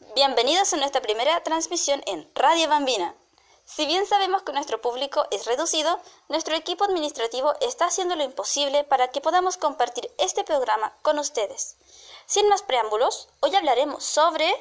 [0.00, 3.14] Bienvenidos a nuestra primera transmisión en Radio Bambina.
[3.64, 8.82] Si bien sabemos que nuestro público es reducido, nuestro equipo administrativo está haciendo lo imposible
[8.82, 11.76] para que podamos compartir este programa con ustedes.
[12.26, 14.52] Sin más preámbulos, hoy hablaremos sobre...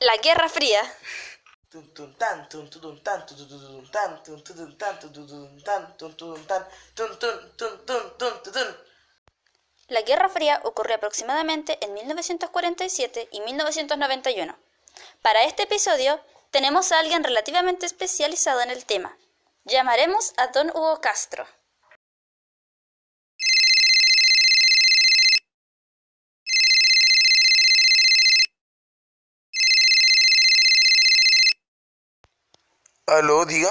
[0.00, 0.82] La Guerra Fría.
[9.88, 14.56] La Guerra Fría ocurrió aproximadamente en 1947 y 1991.
[15.20, 16.18] Para este episodio
[16.50, 19.14] tenemos a alguien relativamente especializado en el tema.
[19.64, 21.46] Llamaremos a don Hugo Castro.
[33.06, 33.68] Aló, diga.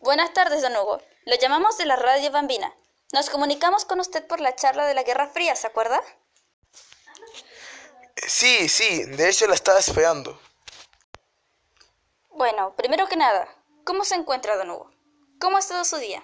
[0.00, 1.00] Buenas tardes, don Hugo.
[1.24, 2.74] Lo llamamos de la Radio Bambina.
[3.12, 6.02] Nos comunicamos con usted por la charla de la Guerra Fría, ¿se acuerda?
[8.16, 10.38] Sí, sí, de hecho la estaba esperando.
[12.30, 13.48] Bueno, primero que nada,
[13.84, 14.90] ¿cómo se encuentra, don Hugo?
[15.40, 16.22] ¿Cómo ha estado su día?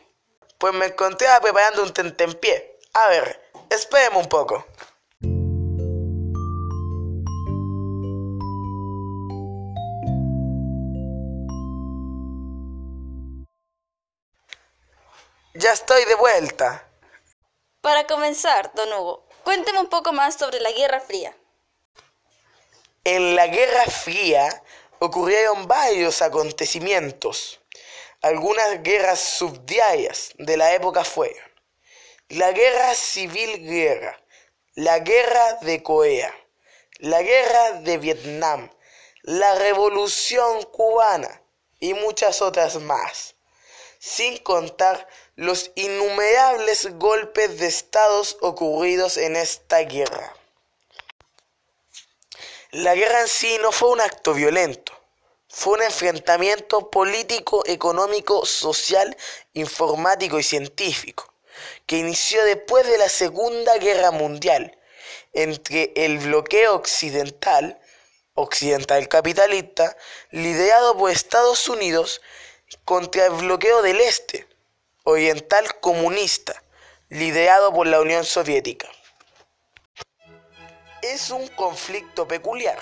[0.58, 2.78] Pues me encontré preparando un tentempié.
[2.92, 4.66] A ver, espéreme un poco.
[15.54, 16.88] Ya estoy de vuelta.
[17.80, 21.36] Para comenzar, don Hugo, cuénteme un poco más sobre la Guerra Fría.
[23.04, 24.62] En la Guerra Fría
[24.98, 27.60] ocurrieron varios acontecimientos.
[28.20, 31.44] Algunas guerras subdiarias de la época fueron
[32.28, 34.18] la Guerra Civil Guerra,
[34.74, 36.34] la Guerra de Corea,
[36.98, 38.70] la Guerra de Vietnam,
[39.22, 41.42] la Revolución Cubana
[41.78, 43.36] y muchas otras más,
[44.04, 50.36] sin contar los innumerables golpes de estados ocurridos en esta guerra.
[52.70, 54.92] La guerra en sí no fue un acto violento,
[55.48, 59.16] fue un enfrentamiento político, económico, social,
[59.54, 61.32] informático y científico,
[61.86, 64.78] que inició después de la Segunda Guerra Mundial
[65.32, 67.80] entre el bloqueo occidental,
[68.34, 69.96] occidental capitalista,
[70.30, 72.20] liderado por Estados Unidos,
[72.84, 74.46] contra el bloqueo del Este,
[75.04, 76.62] oriental comunista,
[77.08, 78.88] liderado por la Unión Soviética.
[81.02, 82.78] Es un conflicto peculiar,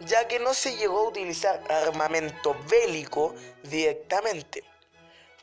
[0.00, 4.64] ya que no se llegó a utilizar armamento bélico directamente.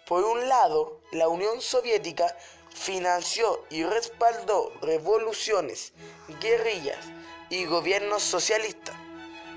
[0.05, 2.35] Por un lado, la Unión Soviética
[2.75, 5.93] financió y respaldó revoluciones,
[6.41, 6.99] guerrillas
[7.49, 8.95] y gobiernos socialistas,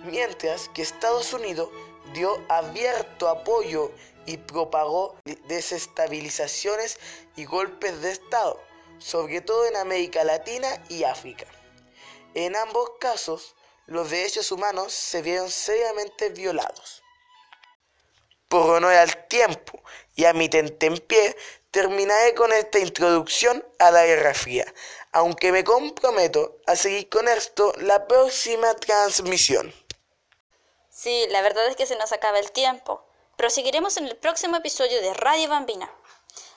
[0.05, 1.71] mientras que Estados Unidos
[2.13, 3.93] dio abierto apoyo
[4.27, 5.17] y propagó
[5.49, 6.99] desestabilizaciones
[7.37, 8.61] y golpes de Estado,
[8.99, 11.47] sobre todo en América Latina y África.
[12.35, 13.55] En ambos casos,
[13.87, 17.03] los derechos humanos se vieron seriamente violados.
[18.49, 19.81] Por honor al tiempo
[20.15, 21.37] y a mi tentempié,
[21.71, 24.73] terminaré con esta introducción a la Guerra Fría,
[25.13, 29.73] aunque me comprometo a seguir con esto la próxima transmisión.
[30.97, 33.05] Sí, la verdad es que se nos acaba el tiempo.
[33.37, 35.93] Proseguiremos en el próximo episodio de Radio Bambina.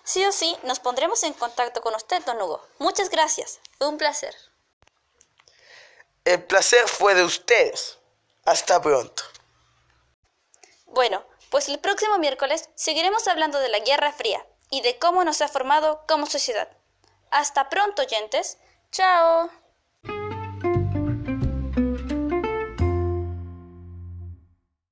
[0.05, 2.65] Sí o sí, nos pondremos en contacto con usted, don Hugo.
[2.77, 3.59] Muchas gracias.
[3.77, 4.33] Fue un placer.
[6.23, 7.97] El placer fue de ustedes.
[8.45, 9.23] Hasta pronto.
[10.85, 15.41] Bueno, pues el próximo miércoles seguiremos hablando de la Guerra Fría y de cómo nos
[15.41, 16.69] ha formado como sociedad.
[17.29, 18.57] Hasta pronto, oyentes.
[18.89, 19.51] Chao.